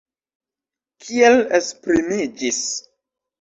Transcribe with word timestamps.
Kiel 1.03 1.37
esprimiĝis? 1.59 2.63